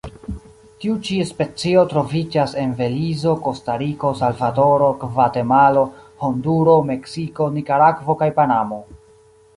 Tiu 0.83 0.93
ĉi 1.07 1.17
specio 1.31 1.81
troviĝas 1.91 2.55
en 2.61 2.71
Belizo, 2.79 3.35
Kostariko, 3.49 4.13
Salvadoro, 4.23 4.89
Gvatemalo, 5.05 5.85
Honduro, 6.25 6.77
Meksiko, 6.93 7.51
Nikaragvo 7.59 8.21
kaj 8.25 8.35
Panamo. 8.41 8.85